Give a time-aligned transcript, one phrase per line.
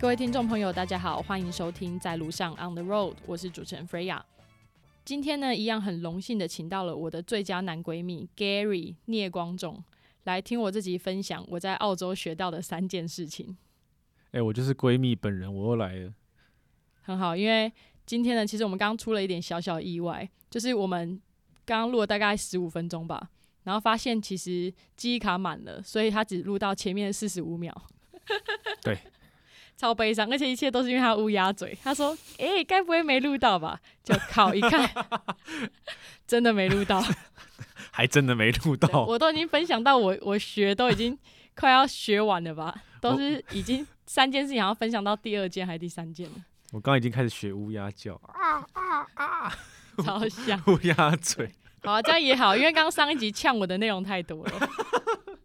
[0.00, 4.22] 各位听众朋友，大家好，欢迎收听在路上 On the Road，我是主持人 Freya。
[5.04, 9.82] 今天呢，一样很荣幸的请到了我的最佳男闺蜜 Gary 聂光仲
[10.24, 13.56] 来听我自己分享我在澳洲学到的三件事情。
[14.32, 16.12] 哎、我就是闺蜜本人，我又来了。
[17.08, 17.72] 很好，因为
[18.04, 21.18] 今天呢，其实我们刚刚出了一点小小意外，就是我们
[21.64, 23.30] 刚刚录了大概十五分钟吧，
[23.64, 27.74] 然后发现其实记忆卡满了，所以他只录到前面四十五秒。
[28.84, 28.98] 对，
[29.74, 31.76] 超悲伤，而且一切都是因为他乌鸦嘴。
[31.82, 34.86] 他说：“诶、该不会没录到吧？”就靠一看，
[36.28, 37.02] 真的没录到。
[37.90, 39.06] 还真的没录到。
[39.06, 41.18] 我都已经分享到我我学都已经
[41.56, 46.34] 快要学完了吧，都是已经三件事情，要分享到第二件还是第三件了，
[46.72, 49.52] 我刚刚已经开始学乌鸦叫啊啊啊，
[50.04, 50.62] 超像。
[50.66, 51.50] 乌鸦嘴。
[51.82, 54.68] 好、啊，这样也好，因为刚刚上一集呛我的内容太多了。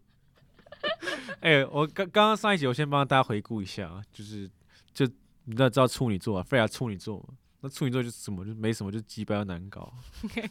[1.40, 4.50] 哎、我刚刚刚上一集，我先帮大家回顾一下啊，就是
[4.94, 5.06] 就
[5.46, 9.94] 你知道知道处女座啊，菲亚处女座嘛，那处女座就是什么，就没什么，就鸡巴要难搞。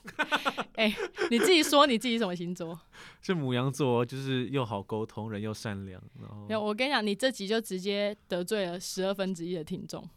[0.76, 0.94] 哎
[1.30, 2.78] 你自己说你自己什么星座？
[3.20, 10.08] 是母羊座就是又好沟通，人又善良，然后没有，我跟你讲，你这集就直接得罪了十二分之一的听众，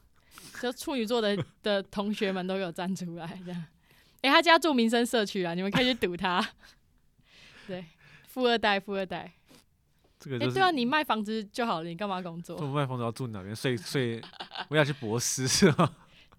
[0.62, 3.66] 就处女座的 的同学们都有站出来这样。
[4.22, 6.46] 诶，他家住民生社区啊，你们可以去堵他。
[7.68, 7.86] 对，
[8.28, 9.20] 富二代，富二代。
[9.20, 9.34] 诶，
[10.20, 10.54] 这个就是。
[10.56, 12.58] 对啊，你卖房子就好了，你干嘛工作？
[12.58, 13.56] 我卖房子要住哪边？
[13.56, 14.22] 睡 睡，
[14.70, 15.96] 我要去博斯是吗？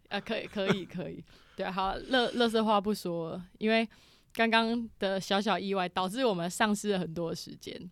[0.08, 1.22] 啊，可以，可以，可以。
[1.56, 3.88] 对啊，好，乐乐色话不说了，因为
[4.32, 7.90] 刚刚的小小意外导致我们丧失了很多的时间。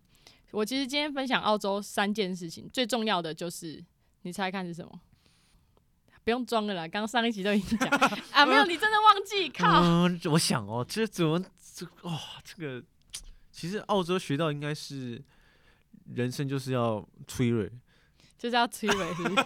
[0.51, 3.83] 我其实今天分享澳洲三件事情，最重要的就是
[4.21, 4.99] 你猜看是什么？
[6.25, 7.87] 不用装了啦，刚刚上一集都已经讲
[8.33, 9.81] 啊，没有，你真的忘记，靠！
[9.83, 11.39] 嗯，我想哦，这怎么
[11.75, 12.83] 这哇、这个
[13.51, 15.23] 其实澳洲学到应该是
[16.15, 17.71] 人生就是要催蕊，
[18.39, 19.45] 就是要催尾，是不是？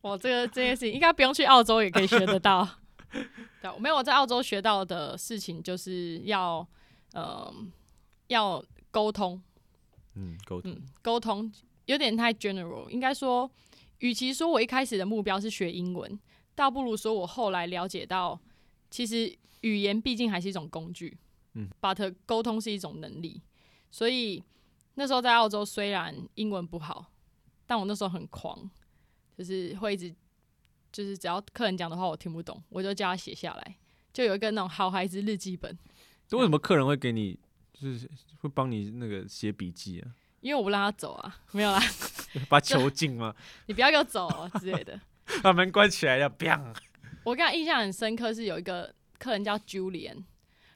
[0.00, 2.68] 我这个这件事情应该不用去澳洲也可以学得到。
[3.62, 6.66] 对，没有我在澳洲学到的事情就是要，
[7.12, 7.54] 呃，
[8.26, 8.60] 要
[8.90, 9.40] 沟通，
[10.16, 11.52] 嗯，沟通，嗯，沟通
[11.84, 13.48] 有点太 general，应该说，
[13.98, 16.18] 与其说我一开始的目标是学英文，
[16.54, 18.38] 倒不如说我后来了解到，
[18.90, 21.16] 其实语言毕竟还是一种工具，
[21.54, 23.40] 嗯，but 沟通是一种能力，
[23.90, 24.42] 所以
[24.94, 27.12] 那时候在澳洲虽然英文不好，
[27.66, 28.70] 但我那时候很狂，
[29.36, 30.14] 就是会一直
[30.92, 33.76] 就是只要客人讲的话我听不懂，我就叫他写下来，
[34.12, 35.76] 就有一个那种好孩子日记本，
[36.28, 37.38] 就为什么客人会给你，
[37.72, 38.08] 就是
[38.40, 40.14] 会帮你那个写笔记啊？
[40.40, 41.80] 因为我不让他走啊，没有啦，
[42.48, 43.34] 把他囚禁吗？
[43.66, 45.00] 你不要给我走、哦、之类的。
[45.42, 46.72] 把门关起来要 biang，
[47.24, 50.22] 我跟他印象很深刻，是有一个客人叫 Julian，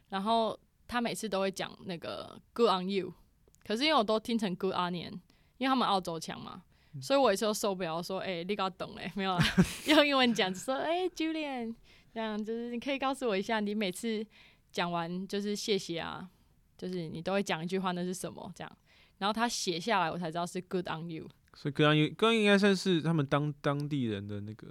[0.08, 3.14] 然后他每次都会讲那个 Good on you，
[3.64, 5.12] 可是因为我都听成 Good onion，
[5.58, 6.62] 因为他们澳洲腔嘛，
[7.00, 9.44] 所以我有时候受不了，说哎、你搞懂嘞，没有啦，
[9.86, 11.72] 用英文讲，说哎、Julian，
[12.12, 14.26] 这样就是你可以告诉我一下，你每次
[14.72, 16.28] 讲完就是谢谢啊，
[16.76, 18.78] 就是你都会讲一句话，那是什么这样，
[19.18, 24.68] 然后他写下来，我才知道是 Good on you 所以刚刚刚应该算是他们当当地人的那个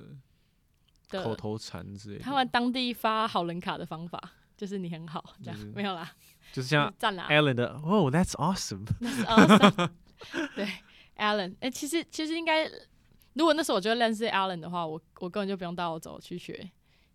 [1.23, 4.21] 口头禅之类的，他们当地发好人卡的方法，
[4.57, 6.11] 就是你很好，这样、就是没有啦，
[6.53, 6.91] 就是像。
[6.99, 8.85] Alan 的哦、t h a t s awesome。
[10.55, 10.67] 对
[11.17, 12.69] ，Alan，哎、其实其实应该，
[13.33, 16.69] 如果那时候我就认识 Alan 的话，我我根本就不用到澳洲去学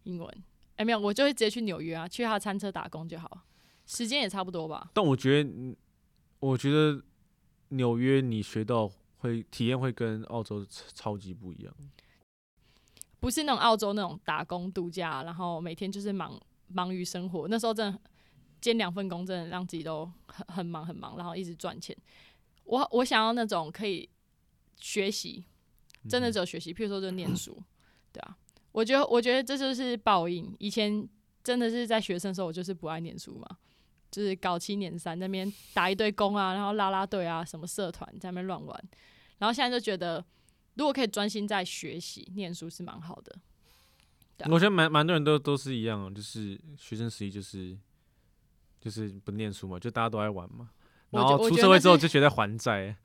[0.04, 0.44] 英文。
[0.76, 3.42] 哎、没有，我就会直接去纽约啊，去他的餐车打工就好，
[3.86, 4.90] 时间也差不多吧。
[4.94, 5.76] 但我觉得嗯，
[6.40, 7.00] 我觉得
[7.68, 8.90] 纽约你学到
[9.24, 11.74] 会体验会跟澳洲超超级不一样。
[13.18, 17.48] 不是那种澳洲那种打工度假，然后每天就是忙忙于生活。
[17.48, 17.98] 那时候真的
[18.60, 21.96] 兼两份工，真的让自己都很很忙很忙，然后一直赚钱。
[22.64, 24.06] 我我想要那种可以
[24.76, 25.46] 学习，
[26.06, 27.62] 真的只有学习，譬如说就念书，
[28.12, 28.36] 对啊。
[28.72, 30.54] 我觉得我觉得这就是报应。
[30.58, 31.08] 以前
[31.42, 33.56] 真的是在学生的时候，我就是不爱念书嘛，
[34.10, 38.84] 就是搞七年三那边打一堆工啊，然后拉拉队啊，什么社团在那边乱玩，
[39.38, 40.24] 然后现在就觉得。
[40.76, 43.32] 如果可以专心在学习、念书是蛮好的。
[44.50, 47.78] 我觉得蛮蛮多人都都是一样，就是学生时期就是
[48.80, 50.70] 就是不念书嘛，就大家都爱玩嘛。
[51.10, 52.96] 然后出社会之后就觉得还债，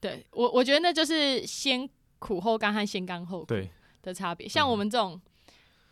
[0.00, 1.88] 对我，我觉得那就是先
[2.18, 3.70] 苦后甘和先甘后苦对，
[4.02, 4.48] 的差别。
[4.48, 5.20] 像嗯我们这种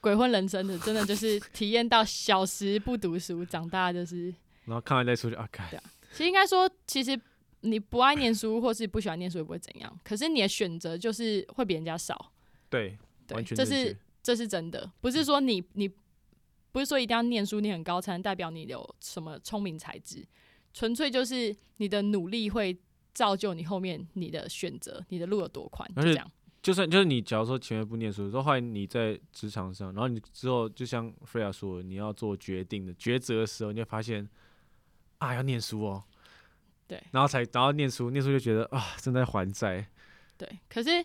[0.01, 4.35] 鬼混人生的，真的就是体验到小时不读书，长大就是，
[4.65, 5.79] 然后看完再出去啊，看对
[6.11, 7.17] 其实应该说，其实
[7.65, 12.33] 你不爱念书，或是不喜欢念书也不会怎样，可是你的选择就是会比人家少。
[12.71, 12.97] 对，
[13.27, 15.91] 对，完全这是这是真的，不是说你你
[16.71, 20.25] 不是说一定要念书，你很高才能代表你有什么聪明才智，
[20.73, 22.77] 纯粹就是你的努力会
[23.13, 26.31] 造就你后面你的选择，你的路有多宽，这样。
[26.63, 34.27] 就算就是你，假如说前面不念书，之后后来你在职场上，然后你之后就像 Freya 说，你要做决定的抉择的时候，你会发现
[35.19, 36.03] 啊，要念书哦，
[36.87, 39.87] 对，然后才然后念书，念书就觉得啊，正在还债，
[40.37, 41.05] 对，可是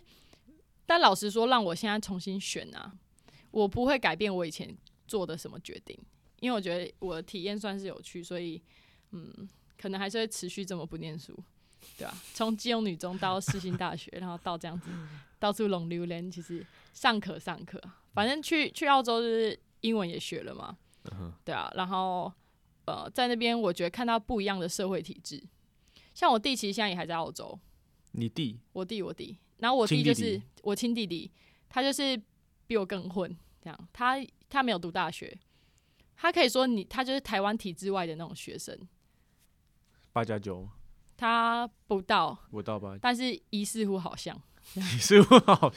[0.86, 2.92] 但老实说，让我现在重新选啊，
[3.50, 5.98] 我不会改变我以前做的什么决定，
[6.40, 8.60] 因为我觉得我的体验算是有趣，所以
[9.12, 9.48] 嗯，
[9.78, 11.34] 可能还是会持续这么不念书，
[11.96, 14.90] 对吧、从基隆女中到世新大学，然后到这样子
[15.38, 17.80] 到处拢榴莲，其实上课上课，
[18.12, 20.76] 反正去去澳洲就是英文也学了嘛，
[21.12, 22.30] 嗯，对啊，然后
[22.84, 25.42] 呃，在那边我觉得看到不一样的社会体制，
[26.20, 27.58] 像我弟其实现在也还在澳洲，
[28.12, 28.60] 你弟？
[28.74, 31.30] 我弟我弟，然后我弟就是我亲弟弟，
[31.66, 32.14] 他就是
[32.66, 33.88] 比我更混，这样。
[33.90, 35.34] 他他没有读大学，
[36.16, 38.78] 他可以说你他就是台湾体制外的那种学生，
[40.12, 40.68] 八加九，
[41.16, 44.38] 他不到，不到八，但是疑似乎好像
[44.74, 45.72] 你是不好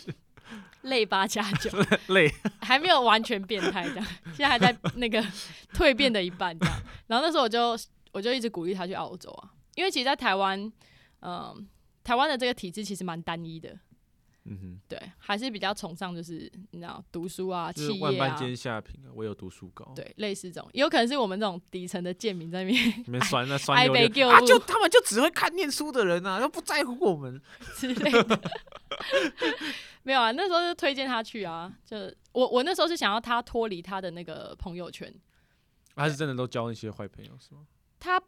[0.81, 1.71] 类八加九，
[2.13, 2.29] 累，
[2.59, 4.05] 还没有完全变态这样，
[4.35, 5.23] 现在还在那个
[5.71, 6.81] 蜕变的一半这样。
[7.07, 7.79] 然后那时候我就
[8.11, 10.71] 我就一直鼓励他去澳洲啊，因为其实，在台湾，
[11.21, 11.67] 嗯、
[12.03, 13.77] 台湾的这个体制其实蛮单一的，
[14.45, 27.41] 嗯哼，对，还是比较崇尚就是你知道读书啊、就是企业啊，万般皆下品啊，唯有读书高，对，类似这种，也有可能是我们这种底层的贱民在那边 里面酸那酸挨溜溜啊，就他们就只会看念书的人啊，又不在乎我们，
[27.75, 28.39] 之类的。
[30.03, 31.97] 没有啊，那时候就推荐他去啊，就
[32.33, 35.11] 我我那时候是想要他脱离他的那个朋友圈，
[35.95, 37.61] 他是真的都交那些坏朋友是吗？
[37.99, 38.21] 他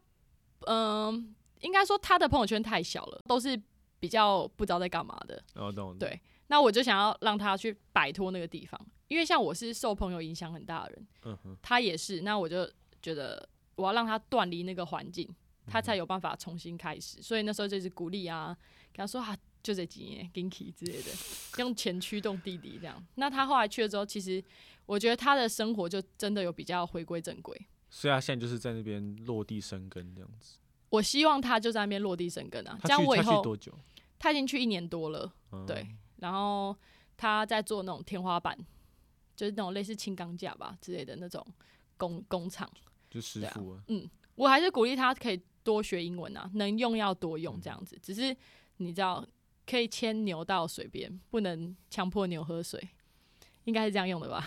[0.66, 3.60] 嗯、应该说他的朋友圈太小了，都是
[4.00, 5.42] 比较不知道在干嘛的。
[5.56, 12.70] 哦懂，对那我就想要让他去摆脱那个地方，因为像我是受朋友影响很大的人，嗯哼，他也是，那我就
[13.02, 15.28] 觉得我要让他断离那个环境，
[15.66, 17.22] 他才有办法重新开始。
[17.22, 18.56] 所以那时候就是鼓励啊，
[18.94, 21.10] 跟他说啊，就这几年 g i n k y 之类的，
[21.58, 23.04] 用钱驱动弟弟这样。
[23.16, 24.44] 那他后来去了之后，其实
[24.86, 27.60] 我觉得他的生活就真的有比较回归正轨。
[27.98, 30.58] 所以他现在就是在那边落地生根这样子。
[30.90, 33.72] 我希望他就在那边落地生根啊，这他去他去样我以后多久？
[34.20, 35.88] 他已经去一年多了，嗯对，
[36.18, 36.76] 然后
[37.16, 38.58] 他在做那种天花板，
[39.34, 41.46] 就是那种类似轻钢架吧之类的那种
[41.96, 42.70] 工工厂。
[43.10, 47.98] 就师傅啊傅啊，我还是鼓励他可以多学英文啊，能用要多用这样子。
[48.02, 48.36] 只是
[48.76, 49.26] 你知道，
[49.66, 52.90] 可以牵牛到水边，不能强迫牛喝水，
[53.64, 54.46] 应该是这样用的吧？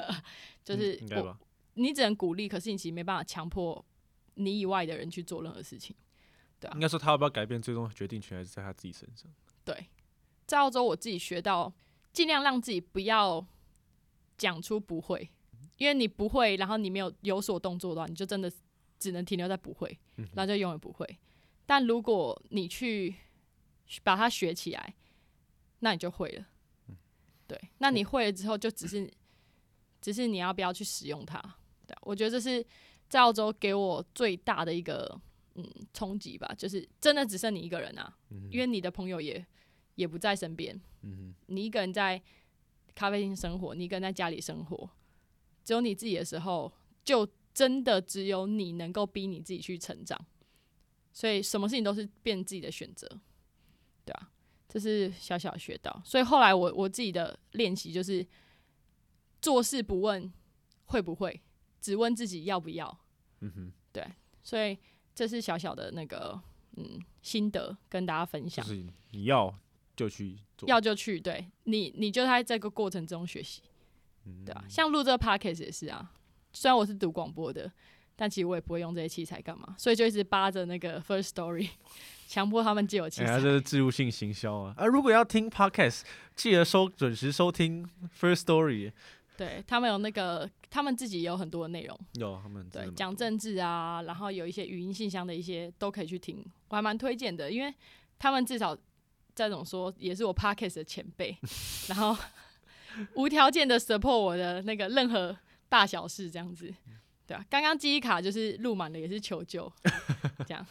[0.62, 1.38] 就是嗯应该吧？
[1.74, 3.84] 你只能鼓励，可是你其实没办法强迫
[4.34, 5.94] 你以外的人去做任何事情。
[6.58, 9.30] 对啊应，该说他要不要改变，最终决定权还是在他自己身上。
[9.64, 9.88] 对，
[10.46, 11.72] 在澳洲我自己学到，
[12.12, 13.44] 尽量让自己不要
[14.38, 15.30] 讲出不会，
[15.76, 18.50] 因为你不会，然后你没有有所动作的话，你就真的
[18.98, 21.18] 只能停留在不会，嗯然后就永远不会。
[21.66, 23.14] 但如果你去
[24.02, 24.94] 把它学起来，
[25.80, 26.46] 那你就会了。
[27.46, 29.10] 对，那你会了之后，就只是
[30.00, 31.56] 只是你要不要去使用它。
[31.86, 32.64] 对，我觉得这是
[33.08, 35.20] 在澳洲给我最大的一个
[35.54, 39.44] 嗯冲击吧，就是真的只剩你一个人啊，嗯因为你的朋友也
[39.94, 42.20] 也不在身边，嗯你一个人在
[42.94, 44.88] 咖啡厅生活，你一个人在家里生活，
[45.64, 46.72] 只有你自己的时候，
[47.04, 50.18] 就真的只有你能够逼你自己去成长，
[51.12, 53.08] 所以什么事情都是变自己的选择，
[54.04, 54.30] 对啊，
[54.68, 58.26] 这是小小学到，所以后来我我自己的练习就是
[59.40, 60.32] 做事不问
[60.86, 61.40] 会不会，
[61.84, 62.98] 只问自己要不要，
[63.40, 64.02] 嗯哼，对
[64.42, 64.78] 所以
[65.14, 66.40] 这是小小的那个
[66.78, 68.64] 嗯心得跟大家分享。
[68.64, 69.54] 就是你要
[69.94, 73.60] 就去做，要就去，对你，你就在这个过程中学习，
[74.24, 76.10] 嗯对啊，像录这个 podcast 也是啊，
[76.54, 77.70] 虽然我是读广播的，
[78.16, 81.68] 但其实我也不会用这些器材干嘛，所以就一直扒着那个 First Story，
[82.26, 83.42] 强迫他们借我器哎呀，材。
[83.42, 84.74] 这是植入性行销啊！
[84.78, 86.00] 啊，如果要听 podcast，
[86.34, 87.86] 记得收准时收听
[88.18, 88.92] First Story。
[89.36, 97.74] 对他们有那个，他们自己也有很多的内容，有他们真对讲政治啊，然后有一些语音信箱的一些都可以去听，我还蛮推荐的，因为
[98.18, 98.76] 他们至少
[99.34, 101.36] 再怎么说也是我 podcast 的前辈，
[101.88, 102.16] 然后
[103.14, 105.36] 无条件的 support 我的那个任何
[105.68, 106.72] 大小事这样子，
[107.26, 109.70] 对啊，刚刚记忆卡就是录满了，也是求救，
[110.46, 110.64] 这样，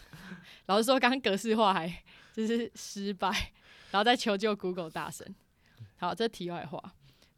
[0.68, 1.94] 老实说，刚刚格式化还
[2.34, 3.52] 就是失败，
[3.92, 5.36] 然后再求救 Google 大神，
[5.98, 6.82] 好，这题外话，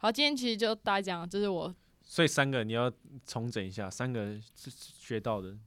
[0.05, 2.93] 好，今天其实就大家讲，这是我所以三个你要
[3.25, 5.57] 重整一下，三个是学到的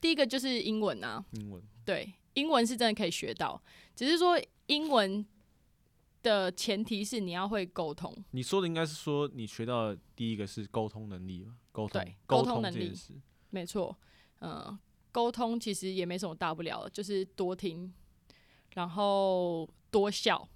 [0.00, 1.62] 第一个就是英文啊，英文。
[1.84, 3.62] 对，英文是真的可以学到，
[3.94, 5.24] 只是说英文
[6.20, 11.52] 的前提是你要会沟通，你说的应该是说你学到的第一个是沟通能力吧？
[11.70, 12.92] 沟通对，沟沟通能力
[13.50, 13.96] 没错，
[14.40, 14.76] 嗯，
[15.12, 17.94] 沟通其实也没什么大不了的，就是多听，
[18.72, 20.48] 然后多笑，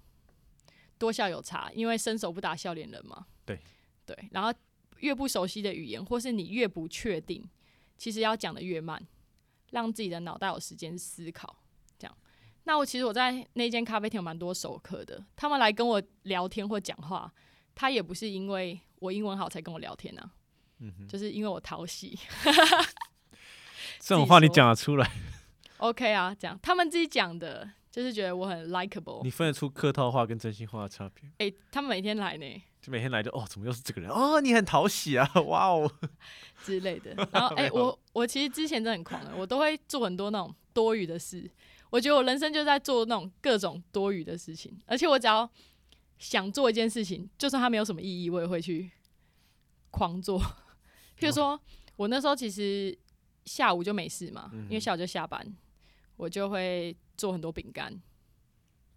[0.99, 3.25] 多笑有差，因为伸手不打笑脸人嘛。
[3.45, 3.59] 对
[4.05, 4.53] 对，然后
[4.99, 7.49] 越不熟悉的语言，或是你越不确定，
[7.97, 9.01] 其实要讲的越慢，
[9.71, 11.63] 让自己的脑袋有时间思考。
[11.97, 12.17] 这样，
[12.65, 17.33] 那我其实我在那间咖啡厅有蛮多熟客的，他们来跟我聊天或讲话，
[17.73, 20.31] 他也不是因为我英文好才跟我聊天啊，
[20.79, 22.19] 嗯哼，就是因为我讨喜。
[23.99, 25.11] 这种话你讲得出来
[25.77, 29.23] ，OK 啊，这样他们自己讲的，就是觉得我很 likable。
[29.23, 31.29] 你分得出客套话跟真心话的差别？
[31.39, 34.09] 诶、他们每天来呢就每天来就哦，怎么又是这个人？
[34.09, 35.91] 哦，你很讨喜啊， 哇哦，
[36.63, 37.13] 之类的。
[37.31, 41.49] 然后 诶、没有我我其实之前真的很狂的，我都会做很多那种多余的事。
[41.89, 45.49] 我觉得我人生就在做那种各种多余的事情，而且我只要
[46.19, 48.91] 想做一件事情，就算它没有什么意义，我也会去
[49.89, 50.39] 狂做。
[51.19, 51.59] 譬如说，
[51.95, 52.95] 我那时候其实
[53.45, 55.43] 下午就没事嘛，因为下午就下班，
[56.15, 58.01] 我就会做很多饼干。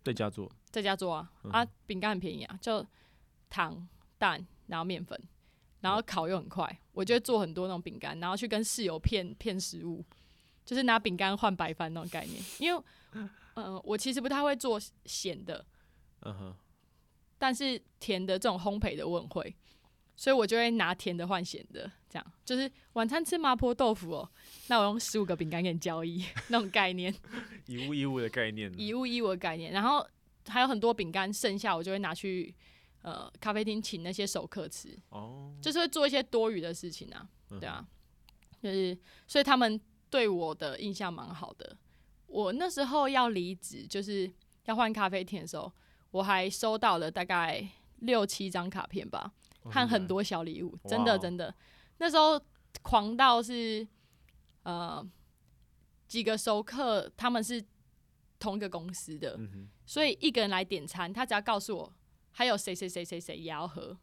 [0.04, 1.30] 在家做，在家做啊。
[1.50, 2.84] 啊，饼干很便宜啊，就
[3.50, 3.88] 糖、
[4.18, 5.20] 蛋，然后面粉，
[5.80, 10.04] 然后烤又很快，我就会做很多那种饼干，然后去跟室友骗骗食物，
[10.64, 12.42] 就是拿饼干换白饭那种概念。
[12.58, 12.82] 因为，
[13.54, 15.64] 呃，我其实不太会做咸的，
[16.22, 16.56] 嗯哼，
[17.38, 19.54] 但是甜的这种烘焙的我很会，
[20.16, 22.32] 所以我就会拿甜的换咸的，这样。
[22.44, 24.30] 就是晚餐吃麻婆豆腐哦，
[24.68, 27.14] 那我用十五个饼干给你交易那种概念。
[27.66, 30.06] 以物易物的概念，以物易物的概念，然后
[30.48, 32.54] 还有很多饼干剩下，我就会拿去
[33.02, 37.86] 呃咖啡厅请那些熟客吃，哦，就是会做一些多余的事情啊，嗯对啊，
[38.62, 41.76] 就是所以他们对我的印象蛮好的。
[42.26, 44.30] 我那时候要离职，就是
[44.64, 45.70] 要换咖啡厅的时候，
[46.10, 47.66] 我还收到了大概
[47.98, 49.32] 六七张卡片吧，
[49.64, 51.54] 和很多小礼物，真的真的，
[51.98, 52.40] 那时候
[52.82, 53.86] 狂到是
[54.64, 55.06] 呃
[56.08, 57.64] 几个熟客他们是
[58.38, 61.92] 同一个公司的，嗯，所以一个人来点餐，他只要告诉我
[62.30, 63.96] 还有谁谁谁谁谁也要喝，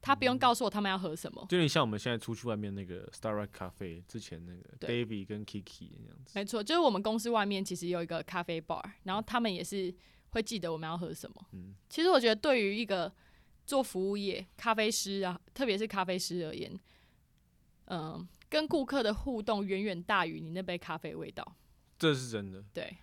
[0.00, 1.44] 他嗯不用告诉我他们要喝什么。
[1.48, 5.04] 就有点像我们现在出去外面那个 Starlight 咖啡之前那个对。
[5.04, 9.92] David 跟 Kiki 那样子，没错，就是我们公司外面其实有一个咖啡 bar，然后他们也是
[10.30, 11.46] 会记得我们要喝什么。
[11.52, 11.74] 嗯。
[11.88, 13.12] 其实我觉得对于一个
[13.72, 16.78] 做服务业咖啡师啊，特别是咖啡师而言，
[17.86, 21.56] 嗯、跟顾客的互动远远大于你那杯咖啡味道。
[21.98, 22.94] 这是真的，对，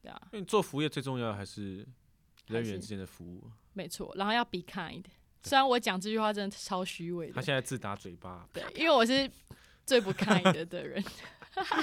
[0.00, 1.86] 对啊，因为做服务业最重要的还是
[2.46, 3.50] 人员之间的服务。
[3.74, 4.14] 没错。
[4.16, 5.04] 然后要 be kind，
[5.42, 9.30] 虽然我讲这句话真的超虚伪的，他现在自打嘴巴，对，因为我是
[9.84, 11.04] 最不 kind 的人。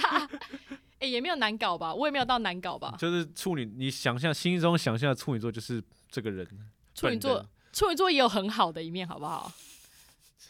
[0.98, 1.94] 哎、也没有难搞吧？
[1.94, 2.96] 我也没有到难搞吧？
[2.98, 6.48] 就是处女，你想象心中想象的处女座就是这个人，
[6.96, 9.52] 处女座处女座也有很好的一面，好不好？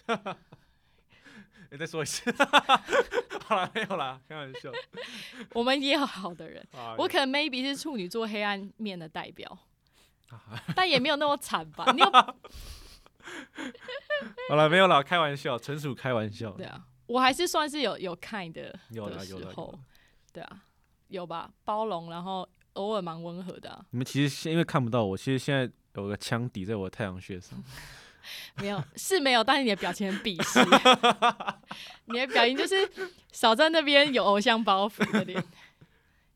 [1.71, 2.29] 你再说一次，
[3.45, 4.69] 好了，没有啦，开玩笑。
[5.53, 9.57] 我们也有好的人，啊我可能 maybe 是处女座黑暗面的代表，
[10.29, 11.91] 啊但也没有那么惨吧？
[11.93, 12.11] 你有
[14.49, 16.51] 好了，没有啦，开玩笑，纯属开玩笑。
[16.51, 19.73] 对啊，我还是算是有有 kind 的的有的时候，
[20.33, 20.63] 对啊，
[21.07, 21.53] 有吧？
[21.63, 27.61] 包容，然后偶尔蛮温和的、啊，你们其实是因为看不到我，其实现在有个枪抵在我的太阳穴上。
[28.57, 30.59] 没有是没有，但是你的表情很鄙视，
[32.05, 32.75] 你的表情就是
[33.31, 35.43] 少在那边有偶像包袱的脸。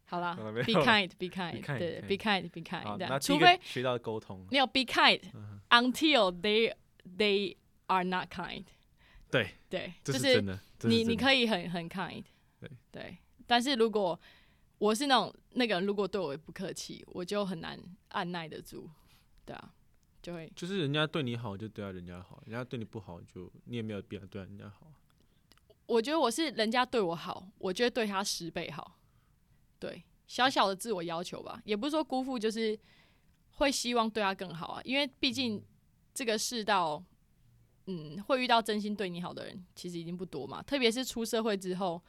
[0.06, 6.74] 好了，be kind，be kind，kind，对，be kind，be，kind，那，除非学到沟通，没有 be kind 嗯 until they
[7.18, 7.56] they
[7.88, 8.64] are not kind。
[9.30, 10.60] 对，对，这就是。
[10.82, 12.24] 你你可以很很 kind，
[12.60, 14.20] 对对，但是如果
[14.78, 18.88] 我是那种那个人，如果对我不客气，我就很难按耐得住，
[19.46, 19.74] 对啊，
[20.22, 24.92] 就会就是人家对你好就对啊人家好，人家对你不好就你也没有必要对人家好。
[25.86, 28.98] 我觉得我是人家对我好，我就会对他十倍好，
[29.78, 32.78] 对，小小的自我要求吧，也不是说辜负，就是
[33.52, 35.64] 会希望对他更好啊，因为毕竟
[36.12, 37.04] 这个世道，
[37.86, 42.02] 嗯，会遇到真心对你好的人其实已经不多嘛，特别是出社会之后，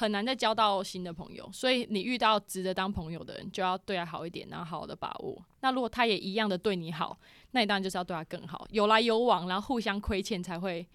[0.00, 5.44] 很难再交到新的朋友，所以你遇到值得当朋友的人，就要对他好一点，然后好好的把握。
[5.60, 10.88] 那如果他也一样的对你好，那你当然就是要对他更好，有来有往，然后互相亏欠，才会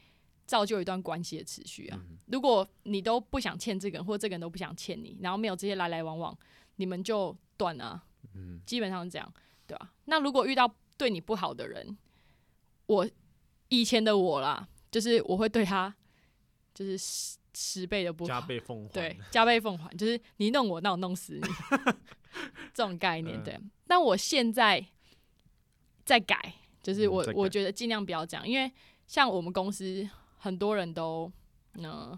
[0.47, 2.01] 造就一段关系的持续啊。
[2.25, 6.35] 如果你都不想欠这个人，或这个人都不想欠你，然后没有这些来来往往，
[6.77, 9.33] 你们就断了啊、嗯，基本上是这样，
[9.67, 11.95] 对吧、那如果遇到对你不好的人，
[12.87, 13.07] 我
[13.69, 15.93] 以前的我啦，就是我会对他
[16.73, 16.97] 就是
[17.55, 18.93] 十十倍的不加好，倍奉还。
[18.93, 21.47] 对，加倍奉还，就是你弄我，那我弄死你，
[22.73, 23.39] 这种概念。
[23.39, 24.85] 嗯对，但我现在
[26.03, 28.71] 在改，就是我、嗯我觉得尽量不要这样，因为
[29.07, 30.07] 像我们公司
[30.37, 31.31] 很多人都
[31.75, 32.17] 嗯、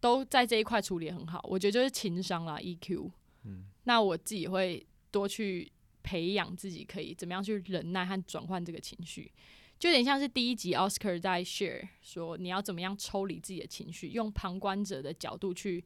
[0.00, 3.10] 都在这一块处理得很好，我觉得就是情商啦，EQ。
[3.44, 5.70] 嗯，那我自己会多去
[6.02, 9.30] 培养自己，可以怎么样去忍耐和转换这个情绪，
[9.78, 15.84] 就有点像是第一集 Oscar 在 share 说你要怎么样抽离自己的情绪，用旁观者的角度去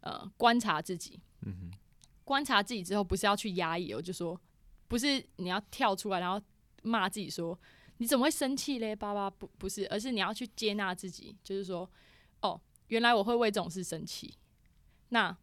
[0.00, 1.18] 呃观察自己。
[1.42, 1.78] 嗯哼，
[2.24, 4.38] 观察自己之后，不是要去压抑哦，就说
[4.88, 6.40] 不是你要跳出来，然后
[6.82, 7.58] 骂自己说
[7.98, 8.94] 你怎么会生气嘞？
[8.94, 11.90] 爸爸不不是，而是你要去接纳自己，就是说
[12.42, 14.34] 哦，原来我会为这种事生气，
[15.08, 15.36] 那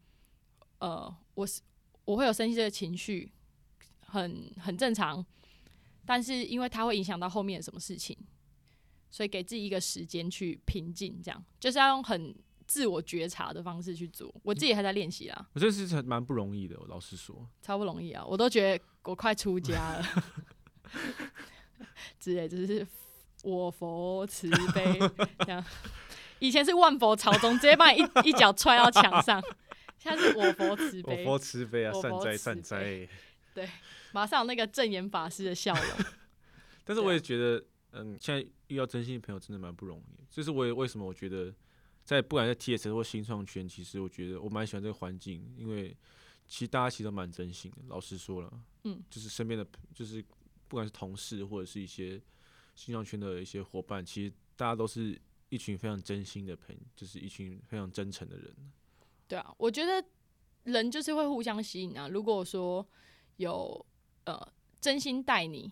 [0.80, 1.62] 呃，我是
[2.06, 3.32] 我会有生气这个情绪，
[4.02, 5.26] 很很正常，
[6.06, 8.18] 但是因为它会影响到后面什么事情，
[9.10, 14.34] 所以给自己一个时间去平静，这样就是要用很自我觉察的方式去做。
[14.44, 15.48] 我自己还在练习啦。
[15.54, 17.48] 我觉得是蛮不容易的，我老实说。
[17.62, 18.24] 超不容易啊！
[18.26, 20.24] 我都觉得我快出家了，
[22.20, 22.88] 之类，就是
[23.44, 25.00] 我佛慈悲
[25.40, 25.64] 这样。
[26.40, 29.42] 以前是万佛朝宗，直接把你一 一脚踹到墙上，
[29.98, 33.08] 现在是我佛慈我悲，佛慈悲啊，善哉善悲
[33.54, 33.70] 哉。
[34.12, 36.06] 马上有那个正言法师的笑容。
[36.84, 40.24] 但是我也觉得，嗯，现在遇到真心的朋友真的蛮不容易的。
[40.30, 41.54] 这是我也为什么我觉得，
[42.04, 45.96] 在不管在 TS 或新创圈，其实我觉得我蛮喜欢这个环境，因为
[46.48, 47.78] 其实大家其实都蛮真心的。
[47.88, 48.52] 老实说了，
[48.84, 50.22] 嗯，就是身边的，就是
[50.68, 52.22] 不管是同事或者是一些
[52.76, 55.20] 新创圈的一些伙伴，其实大家都是
[55.50, 58.54] 一群非常真心的朋友，就是一群非常真诚的人。
[59.28, 60.04] 对啊，我觉得
[60.64, 62.10] 人就是会互相吸引啊。
[62.10, 62.86] 如果说
[63.38, 63.86] 有
[64.26, 64.48] 呃
[64.82, 65.72] 真心待你，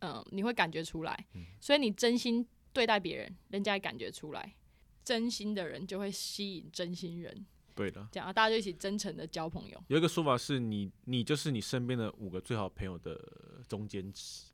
[0.00, 1.26] 嗯、你会感觉出来，
[1.60, 4.54] 所以你真心对待别人，人家也感觉出来。
[5.02, 9.82] 真心的人就会吸引真心人，对的，这样啊大家就一起真诚的交朋友。
[9.88, 13.18] 有一个说法是你，你就是你身边的五个最好朋友的
[13.66, 14.44] 中间值。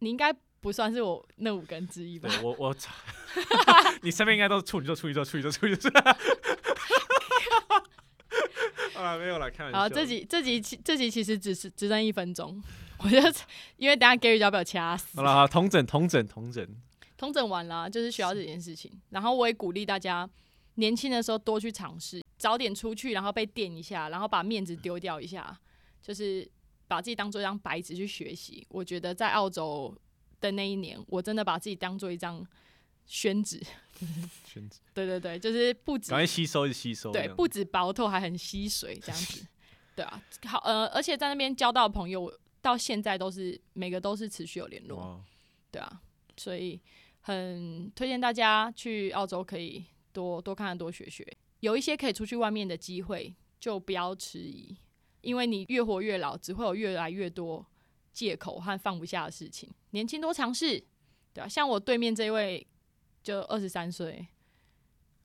[0.00, 2.42] 你应该不算是我那五个人之一吧对？
[2.42, 2.76] 我我，
[4.02, 5.90] 你身边应该都是处女座，处女座，处女座，处女座。
[9.02, 9.78] 啊，没有啦，开玩笑。
[9.78, 12.62] 好，这集这集其这集其实只是只剩一分钟，
[12.98, 13.32] 我觉得
[13.76, 15.22] 因为等下 Gary 就要被我掐死好。
[15.22, 16.66] 了，好，同整，同整，同整。
[17.16, 18.90] 同整完了，就是学到这件事情。
[19.10, 20.26] 然后我也鼓励大家，
[20.76, 25.54] 年轻的时候多去尝试，早点出去，然后被电一下，然后把面子丢掉一下，
[26.00, 26.50] 就是
[26.88, 28.66] 把自己当做一张白纸去学习。
[28.70, 29.94] 我觉得在澳洲
[30.40, 32.42] 的那一年，我真的把自己当做一张
[33.10, 33.60] 宣纸。
[34.46, 37.10] 宣纸 对对对，就是不止赶快吸收，一直吸收。
[37.10, 39.44] 对，不止薄透，还很吸水，这样子。
[39.96, 45.22] 对啊，好呃，而且在那边交到的朋友，到现在都是每个都是持续有联络。
[45.72, 46.00] 对啊，
[46.36, 46.80] 所以
[47.20, 51.26] 很推荐大家去澳洲，可以多多看看、多学学。
[51.58, 54.74] 有一些可以出去外面的机会，就不要迟疑，
[55.20, 57.66] 因为你越活越老，只会有越来越多
[58.14, 59.68] 借口和放不下的事情。
[59.90, 60.82] 年轻多尝试，
[61.34, 62.66] 对啊，像我对面这位
[63.22, 64.26] 就二十三岁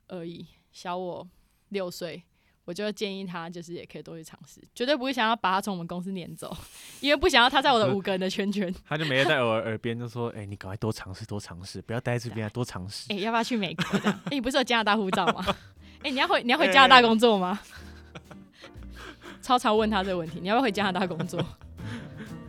[0.08, 1.28] 而已，小我
[1.70, 2.24] 六岁。
[2.66, 6.52] 我就建议他，就是也可以多去尝试，绝对不会想要把他从我们公司撵走，
[7.00, 8.74] 因为不想要他在我的五个人的圈圈。
[8.88, 13.06] 他就每天在我耳边就说：“哎、你赶快多尝试，多尝试，不要待在这边啊，多尝试。
[13.14, 13.86] 哎、要不要去美国？
[14.26, 15.46] 哎、你不是有加拿大护照吗？
[16.02, 17.60] 哎、你要回你要回加拿大工作吗？
[19.44, 21.40] 超常问他这个问题，你要不要回加拿大工作？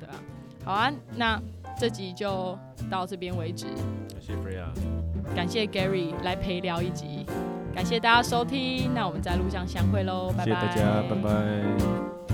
[0.00, 0.22] 对啊，
[0.64, 1.38] 好啊，那
[1.78, 2.58] 这集就
[2.90, 3.66] 到这边为止，
[4.18, 4.72] 谢谢 Freya，
[5.34, 7.26] 感谢 Gary 来陪聊一集，
[7.74, 10.44] 感谢大家收听，那我们在路上相会喽，拜。
[10.44, 12.25] 谢谢大家，拜拜。